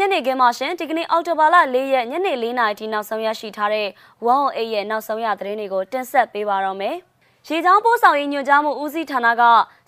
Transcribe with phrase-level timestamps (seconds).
[0.00, 3.88] ညနေခင်းမှာရှင်ဒီကနေ့အောက်တိုဘာလ၄ရက်ညနေ၄နာရီထိနောက်ဆုံးရရှိထားတဲ့
[4.26, 6.96] 108ရဲ့နောက်ဆုံးရသတင်းတွေကိုတင်ဆက်ပေးပါတော့မယ်။
[7.48, 9.42] ရေချောင်းပို့ဆောင်ရေးညွှန်ကြားမှုဦးစီးဌာနက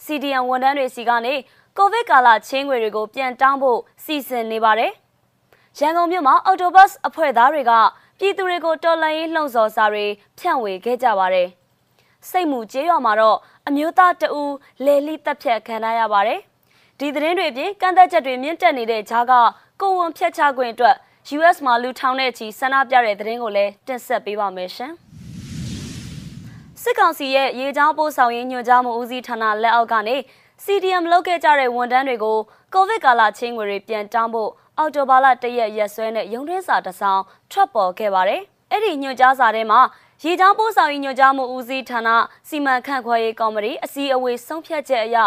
[0.04, 1.34] CDN ဝန်ထမ်းတွေစီကနေ
[1.78, 4.92] ကိုဗစ်ကာလချင်းငွေတွေကိုပြန်တောင်းဖို့စီစဉ်နေပါတယ်။
[5.78, 7.72] ရန်ကုန်မြို့မှာအော်တိုဘတ်အဖွဲ့သားတွေက
[8.18, 10.06] ပြည်သူတွေကိုတော်လှန်ရေးလှုံ့ဆော်စာတွေ
[10.38, 11.48] ဖြန့်ဝေခဲ့ကြပါတယ်။
[12.30, 14.42] စိတ်မှုကျေးရွာမှာတော့အမျိုးသားတအူ
[14.84, 16.40] လေလိတက်ဖြတ်ခံရရပါတယ်။
[16.98, 19.32] ဒီသတင်းတွေပြင်ကန့်သက်ချက်တွေမြင့်တက်နေတဲ့ဂျားက
[19.80, 20.96] ကိုဝန်ဖျက်ချခွင့်အတွက်
[21.36, 24.92] US မှာလူထောင်တဲ့ချီဆန္ဒပြတဲ့သတင်းကိုလည်းတင်ဆက်ပေးပါမယ်ရှင်။
[26.82, 30.16] စစ်ကောင်စီရဲ့ရေချောင်းပို့ဆောင်ရေးညွှန်ကြားမှုဦးစီးဌာနလက်အောက်ကနေ
[30.64, 32.38] CDM လုပ်ခဲ့ကြတဲ့ဝန်ထမ်းတွေကို
[32.74, 39.80] ကိုဗစ်ကာလချင်းငွေတွေပြန်တောင်းဖို့အော်တိုဘာလတရက်ရက်စွဲနဲ့ရုံးတွင်းစာတစောင်းထွက်ပေါ်ခဲ့ပါတယ်။အဲ့ဒီညွှန်ကြားစာထဲမှာ
[40.24, 42.08] ရေချောင်းပို့ဆောင်ရေးညွှန်ကြားမှုဦးစီးဌာန
[42.48, 45.18] စီမံခန့်ခွဲရေးကော်မတီအစည်းအဝေးဆုံးဖြတ်ချက်အရ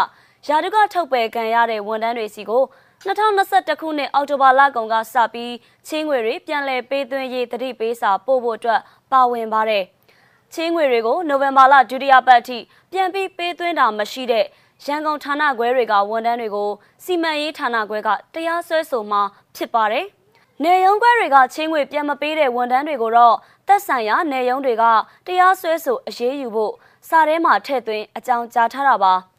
[0.46, 2.64] ယာတုကထုတ်ပယ်ခံရတဲ့ဝန်ထမ်းတွေစီကို
[3.06, 5.54] 2021ခုနှစ်အောက်တိုဘာလကုန်ကစပြီး
[5.86, 8.80] ချင်းငွေတွေပြန်လည်ပေးသွင်းရေးတတိပေးစာပို့ဖို့အတွက်
[9.12, 9.84] ပါဝင်ပါတယ်။
[10.54, 12.58] ချင်းငွေတွေကိုနိုဝင်ဘာလဒုတိယပတ်အထိ
[12.92, 14.44] ပြန်ပြီးပေးသွင်းတာမရှိတဲ့
[14.84, 16.70] ရန်ကုန်ဌာနခွဲတွေကဝန်ထမ်းတွေကို
[17.04, 19.18] စီမံရေးဌာနခွဲကတရားစွဲဆိုမှ
[19.56, 20.06] ဖြစ်ပါတယ်။
[20.64, 24.84] နေရုံးခွဲတွေကချင်းငွေပြန်မပေးတဲ့ဝန်ထမ်းတွေကိုတော့သက်ဆိုင်ရာနေရုံးတွေက
[25.26, 26.72] တရားစွဲဆိုအရေးယူဖို့
[27.08, 29.14] စာထဲမှာထည့်သွင်းအကြောင်းကြားထားတာပါ။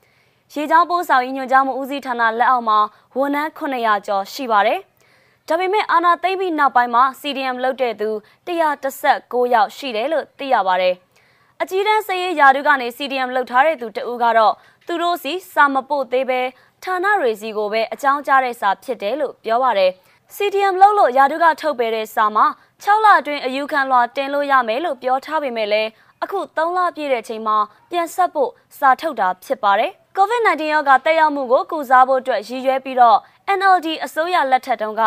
[0.54, 2.80] ရေချောင်းပိုးဆောင်ညွှန်ကြားမှုဦးစီးဌာနလက်အောက်မှာ
[3.18, 4.80] ဝန်ထမ်း900ကျော်ရှိပါတယ်။
[5.48, 8.10] ဒါပေမဲ့အာနာသိမ့်ပြီးနောက်ပိုင်းမှာ CDM လုပ်တဲ့သူ
[8.48, 10.94] 116ယောက်ရှိတယ်လို့သိရပါတယ်။
[11.62, 14.54] အကြီးတန်းစရေးယာတုကနေ CDM လုပ်ထားတဲ့သူတဦးကတော့
[14.88, 16.42] သူတို့စီစာမပို့သေးပဲ
[16.84, 19.92] ဌာနတွေစီကိုပဲအကြောင်းကြားတဲ့စာဖြစ်တယ်လို့ပြောပါတယ်။
[20.36, 22.46] CDM လုပ်လို့ယာတုကထုတ်ပေးတဲ့စာမှာ
[22.84, 25.90] 6လအတွင်းအယူခံလွှာတင်လို့ရမယ်လို့ပြောထားပေမဲ့လည်း
[26.24, 27.58] အခု3လပြည့်တဲ့ချိန်မှာ
[27.90, 33.20] ပြန်ဆက်ဖို့စာထုတ်တာဖြစ်ပါတယ်။ COVID-19 ရောဂါတက်ရောက်မှုကိုကုစားဖို့အတွက်ရည်ရွယ်ပြီးတော့
[33.58, 35.02] NLD အစိုးရလက်ထက်တုန်းက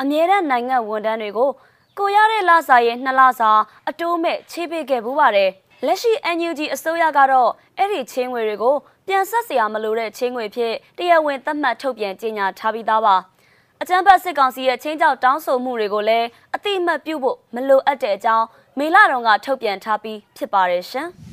[0.00, 1.50] အမြဲတမ်းနိုင်ငံဝန်ထမ်းတွေကို
[1.98, 3.50] ကိုရတဲ့လစာရဲ့2လစာ
[3.88, 5.50] အတိုးမဲ့ချေးပေးခဲ့ဘူးပါတယ်။
[5.86, 13.16] လက်ရှိ NUG အစိုးရကတော့အဲ့ဒီချင်းငွေတွေကိုပြန်ဆက်စရာမလိုတဲ့ချင်းငွေဖြစ်တရားဝင်သတ်မှတ်ထုတ်ပြန်ကြေညာထားပြီးသားပါ။
[13.82, 18.46] အကြံပတ်စစ်ကောင်စီရဲ့ချင်းကြောက်တောင်းဆိုမှုတွေကိုလည်းအတိအမှတ်ပြုဖို့မလိုအပ်တဲ့အကြောင်း
[18.78, 21.10] မေလာတော်ကထုတ်ပြန်ထားပြီးဖြစ်ပါတယ်ရှင်။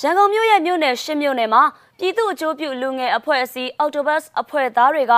[0.00, 1.62] ရန်ကုန်မြို့ရဲ့မြို့နယ်ရှစ်မြို့နယ်မှာ
[1.98, 5.14] ပြည်သူ့အကျိုးပြုလူငယ်အဖွဲ့အစည်းအော်တိုဘတ်အဖွဲ့သားတွေက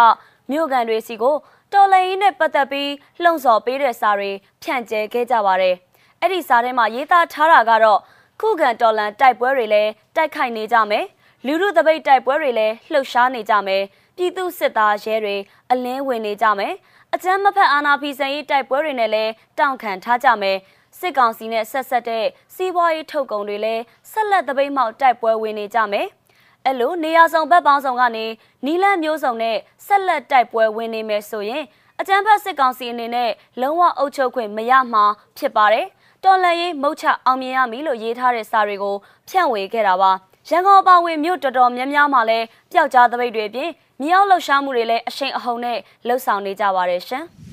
[0.51, 1.37] မြို့ကန်တွေစီကို
[1.73, 2.91] တော်လှန်ရေးနဲ့ပတ်သက်ပြီး
[3.23, 4.31] လှုံ့ဆော်ပေးတဲ့စာတွေ
[4.63, 5.75] ဖြန့်ကျဲခဲ့ကြပါတယ်။
[6.21, 8.01] အဲ့ဒီစာထဲမှာရေးသားထားတာကတော့
[8.41, 11.05] ခုခံတော်လှန်တိုက်ပွဲတွေလည်းတိုက်ခိုက်နေကြမယ်။
[11.47, 13.83] လူလူတပိတ်တိုက်ပွဲတွေလည်းလှုပ်ရှားနေကြမယ်။
[14.17, 15.37] ပြည်သူစစ်သားရဲတွေ
[15.71, 16.75] အလင်းဝင်နေကြမယ်။
[17.15, 20.59] အကြမ်းမဖက်အာဏာဖီဆန်ရေးတိုက်ပွဲတွေနဲ့လည်းတောင့်ခံထားကြမယ်။
[20.99, 22.25] စစ်ကောင်စီနဲ့ဆက်ဆက်တဲ့
[22.55, 26.07] စီးပွားရေးထုတ်ကုန်တွေလည်းဆက်လက်တပိတ်မှောက်တိုက်ပွဲဝင်နေကြမယ်။
[26.67, 28.27] အဲ့လိုနေရာဆောင်ဘက်ပေါင်းဆောင်ကနေ
[28.67, 29.57] နီလန့်မျိုးစုံနဲ့
[29.87, 31.65] ဆက်လက်တိုက်ပွဲဝင်နေမယ်ဆိုရင်
[32.01, 35.05] အကြမ်းဖက်စစ်ကောင်စီအနေနဲ့လုံးဝအုပ်ချုပ်ခွင့်မရမှာ
[35.39, 35.87] ဖြစ်ပါတယ်။
[36.25, 38.97] တော်လန်ရေးမုတ်ချအောင်မြင်ရမည်လို့ရေးထားတဲ့စာတွေကို
[39.29, 40.11] ဖြန့်ဝေခဲ့တာပါ။
[40.51, 43.71] ရန်ကုန်ပါဝင်မြို့တော်တော်များများမှာလည်းပျောက်ကြားသပိတ်တွေအပြင်
[44.03, 47.25] မြောက်လှုပ်ရှားမှုတွေလည်းအရှိန်အဟုန်နဲ့လှုပ်ဆောင်နေကြပါတယ်ရှင်။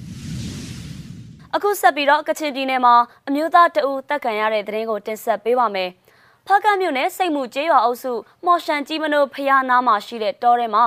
[1.55, 2.95] အခုဆက်ပြီးတော့ကချင်ပြည်နယ်မှာ
[3.27, 5.89] အမျိုးသားတအူတက်ခံရတဲ့သတင်းကိုတင်ဆက်ပေးပါမယ်။
[6.47, 8.13] ဖကတ်မြို့နယ်စိတ်မှုကျေးရွာအုပ်စု
[8.45, 10.83] မော်ရှန်ကြီးမနိုဖျားနားမှာရှိတဲ့တောထဲမှာ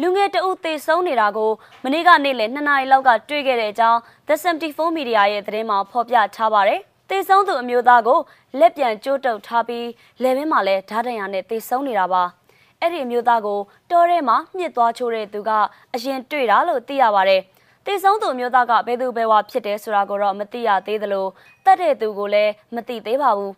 [0.00, 1.50] လူငယ်တအုပ်သေဆုံးနေတာကို
[1.84, 3.98] မနေ့ကနေ့လယ်2နာရီလောက်ကတွေ့ခဲ့တဲ့အကြောင်း
[4.28, 8.20] The 74 Media ရဲ့သတင်းမှာဖော်ပြထားပါတယ်။သေဆုံးသူအမျိုးသားကို
[8.58, 9.86] လက်ပြန်ကျိုးတုပ်ထားပြီး
[10.22, 12.22] လယ်ဘင်းမှာလည်းဓာတ်တံရနဲ့သေဆုံးနေတာပါ။
[12.80, 13.60] အဲ့ဒီအမျိုးသားကို
[13.90, 15.50] တောထဲမှာမြစ်သွားချိုးတဲ့သူက
[15.94, 17.42] အရင်တွေ့တာလို့သိရပါတယ်။
[17.86, 21.26] တေဆုံးသူမျိုးသားကဘယ်သူဘယ်ဝါဖြစ်တယ်ဆိုတာကိုတော့မသိရသေးသလို
[21.64, 23.54] တတ်တဲ့သူကိုလည်းမသိသေးပါဘူး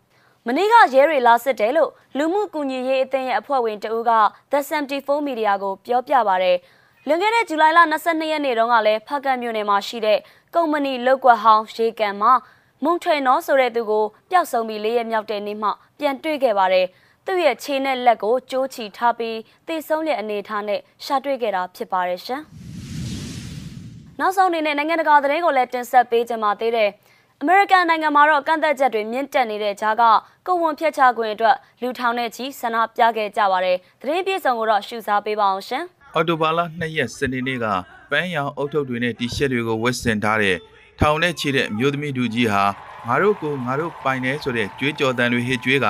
[0.46, 4.12] မနေ့ကရဲတွေလာစစ်တယ်လို့လူမှုကူညီရေးအသင်းရဲ့အဖွဲ့ဝင်တဦးက
[4.52, 6.58] The 74 Media ကိုပြောပြပါရယ်
[7.06, 10.18] လွန်ခဲ့တဲ့ဇူလိုင်လ22ရက်နေ့တုန်းကလည်းဖကတ်မြို့နယ်မှာရှိတဲ့
[10.54, 12.32] ကုမ္ပဏီလောက်ကွက်ဟောင်းရေကန်မှာ
[12.84, 16.86] မုံထွေနော်ဆိုတဲ့သူကိုပျောက်ဆုံးပြီးလေးရက်မြောက်တဲ့နေ့မှပြန်တွေ့ခဲ့ပါတယ်
[17.26, 22.42] သူ့ရဲ့ခြေနဲ့လက်ကိုကြိုးချီထားပြီးသေဆုံးတဲ့အနေအထားနဲ့ရှာတွေ့ခဲ့တာဖြစ်ပါတယ်ရှင်။
[24.24, 26.90] နောက်ဆုံးအနေနဲ့နိုင်ငံတကာသတင်းကိုလည်းတင်ဆက်ပေးကြပါသေးတယ်။
[27.42, 30.02] အမေရိကန်နိုင်ငံမှာတော့ကန့်သက်ချက်တွေမြင့်တက်နေတဲ့ကြားက
[30.46, 35.84] ကိုဝန်ဖျက်ချခွင့်အတွက်လူထောင်နဲ့ချီဆန္ဒပြခဲ့ကြပါတယ်။သတင်းပြေဆုံးကိုတော့ရှုစားပေးပါအောင်ရှင်။
[36.14, 37.66] အော်တိုဘာလ2ရက်စနေနေ့က
[38.10, 40.56] ပန်းရောင်အုတ်ထုပ်တွေနဲ့တီရှပ်တွေကိုဝတ်ဆင်ထားတဲ့
[41.00, 42.64] ထောင်နဲ့ချီတဲ့အမျိုးသမီးလူကြီးဟာ
[43.06, 45.86] ငါတို့ကိုငါတို့ပိုင်နေဆိုတဲ့ကြွေးကြော်တန်တွေဟစ်ကြွေးက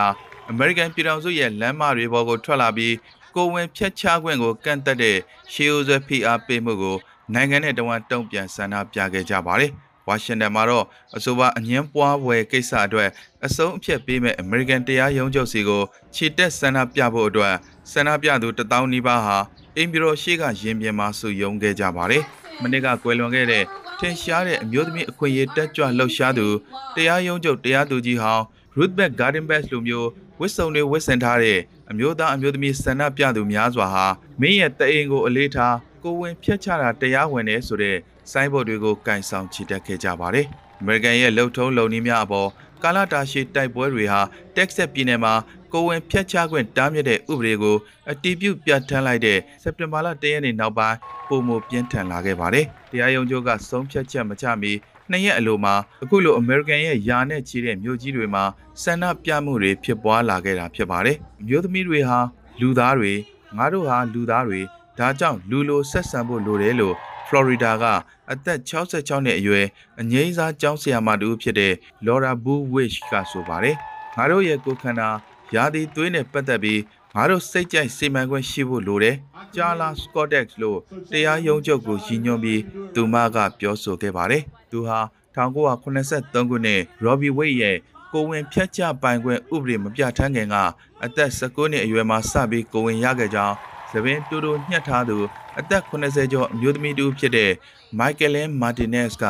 [0.51, 2.95] အမေရိကန်ပြည်ထောင်စုရဲ့လမ်းမတွေပေါ်ကိုထွက်လာပြီး
[3.37, 5.17] ကိုဝင်ဖျက်ချခွင့်ကိုကန့်သက်တဲ့
[5.53, 6.97] ရှေးဦးဆွဲဖိအားပေးမှုကို
[7.35, 9.71] နိုင်ငံနဲ့တဝန်တုံ့ပြန်ဆန္ဒပြခဲ့ကြပါတယ်။
[10.09, 10.85] ဝါရှင်တန်မှာတော့
[11.17, 13.11] အဆိုပါအငင်းပွားဝယ်ကိစ္စအတွက်
[13.47, 15.83] အဆုံးအဖြတ်ပေးမဲ့အမေရိကန်တရားရုံးချုပ်စီကို
[16.15, 17.55] ခြေတက်ဆန္ဒပြဖို့အတွက်
[17.93, 19.37] ဆန္ဒပြသူတထောင်နီးပါးဟာ
[19.77, 22.23] အင်ဘီရိုရှိကရင်ပြင်မှာစုယုံခဲ့ကြပါတယ်။
[22.63, 23.65] မနေ့ကကွယ်လွန်ခဲ့တဲ့
[23.99, 26.47] ထင်ရှားတဲ့အမျိုးသမီးအခွင့်အရေးတက်ကြွလှုပ်ရှားသူ
[26.95, 28.45] တရားရုံးချုပ်တရားသူကြီးဟောင်း
[28.79, 30.09] Ruthback Gardenback လိုမျိုး
[30.41, 31.59] ဝစ်စုံတွေဝစ်ဆင်ထားတဲ့
[31.91, 34.07] အမျိုးသားအမျိုးသမီးဆန္ဒပြသူများစွာဟာ
[34.41, 37.97] မင်းရဲ့တအိမ်ကိုအလေးထားကိုဝင်ဖျက်ချတာတရားဝင်တယ်ဆိုတဲ့
[38.31, 40.47] စိုင်းဘုတ်တွေကိုကင်ဆောင်ချီတက်ခဲ့ကြပါတယ်။
[40.83, 42.49] American ရဲ့လှုပ်ထုံးလုံနည်းများအပေါ်
[42.83, 44.21] ကာလာတာရှိတိုက်ပွဲတွေဟာ
[44.57, 45.35] Texas ပြည်နယ်မှာ
[45.73, 47.77] ကိုဝင်ဖျက်ချခွင့်တားမြစ်တဲ့ဥပဒေကို
[48.11, 50.97] အတီးပြုတ်ပြဋ္ဌာန်းလိုက်တဲ့စက်တင်ဘာလ၁ရက်နေ့နောက်ပိုင်း
[51.29, 54.73] ပုံမပြင်းထန်လာခဲ့ပါတယ်။တရားရုံးချုပ်ကဆုံးဖြတ်ချက်မချမီ
[55.13, 58.45] နှစ်ရက်အလိုမှာအခုလို American ရဲ့ယာနဲ့ချီတဲ့မြို့ကြီးတွေမှာ
[58.83, 61.17] ဆန္ဒပြမှုတွေဖြစ်ပွားလာခဲ့တာဖြစ်ပါတယ်။
[61.47, 62.19] မြို့သမီးတွေဟာ
[62.61, 63.13] လူသားတွေ
[63.57, 64.61] ငါတို့ဟာလူသားတွေ
[64.99, 66.95] ဒါကြောင့်လူလိုဆက်ဆံဖို့လိုတယ်လို့
[67.27, 67.85] Florida က
[68.33, 69.67] အသက်66နှစ်အရွယ်
[70.01, 71.73] အငိမ့်စားကျောင်းဆရာမတူဖြစ်တဲ့
[72.07, 73.77] Laura Buwich ကဆိုပါတယ်။
[74.17, 75.09] ငါတို့ရဲ့ကိုယ်ခန္ဓာ
[75.55, 76.81] ယာဒီသွေးနဲ့ပတ်သက်ပြီး
[77.15, 79.17] ငါတို့စိတ်ကြိုက်စေမှန်ခွင့်ရှိဖို့လိုတယ်။
[79.57, 80.79] ဂျာလာစကော့တက်လို့
[81.13, 82.61] တရားရုံးချုပ်ကိုရည်ညွှန်းပြီး
[82.95, 84.99] သူမကပြောဆိုခဲ့ပါတယ်။ သူဟာ
[85.37, 87.77] 1983ခုနှစ် Robbie Wade ရဲ့
[88.13, 90.57] ကိုဝင်ဖြတ်ချပိုင်ခွင့်ဥပဒေမပြဋ္ဌာန်းခင်က
[91.05, 93.57] အသက်19နှစ်အရွယ်မှာစပြီးကိုဝင်ရခဲ့ကြောင်း
[93.93, 95.19] သပင်တူတူညှက်ထားသူ
[95.59, 97.53] အသက်80ကျော်အမျိုးသမီးတူဖြစ်တဲ့
[97.99, 99.25] Michaelin Martinez က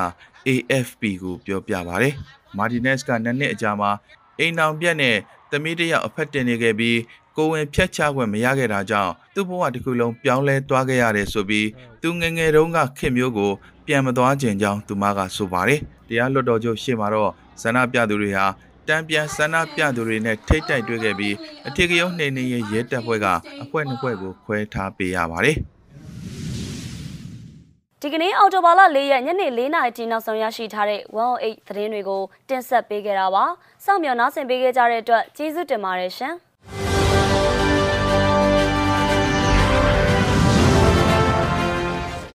[0.48, 2.14] AFP ကိုပြောပြပါတယ်။
[2.58, 3.90] Martinez ကနှစ်နှစ်အကြာမှာ
[4.38, 5.16] အိမ်အောင်ပြက်နဲ့
[5.50, 6.98] သမီးတစ်ယောက်အဖက်တင်နေခဲ့ပြီး
[7.36, 11.68] ကိုဝင်ဖြတ်ချခွင့်မရခဲ့တာကြောင့်သူ့ဘဝတစ်ခုလုံးပြောင်းလဲသွားခဲ့ရတယ်ဆိုပြီး
[12.02, 13.50] သူငယ်ငယ်တုန်းကခင်မျိုးကို
[13.86, 17.30] ပြန်မသွားခြင်းကြောင်းသူမကဆိုပါတယ်။တရားလွတ်တော်ချုပ်ရှေ့မှာတော့
[17.62, 18.46] ဇန္နပြသူတွေဟာ
[18.88, 21.34] တံပြန်ဆန္ဒပြသူတွေနဲ့ထိတ်တိုက်တွေ့ခဲ့ပြီး
[21.68, 23.26] အထက်ကရုံးနှိမ်နှင်းရေးရဲတပ်ဖွဲ့က
[23.62, 25.56] အဖွဲ့နှစ်ဖွဲ့ကိုခွဲထားပေးရပါတယ်။
[28.02, 33.44] ဒီကနေ့အော်တိုဘာလ၄ရက်ညနေ၄နာရီထိနောက်ဆုံးရရှိထားတဲ့108သတင်းတွေကိုတင်ဆက်ပေးခဲ့တာပါ။
[33.84, 36.34] စောင့်မျှော်နားဆင်ပေးခဲ့ကြတဲ့အတွက်ကျေးဇူးတင်ပါတယ်ရှင်။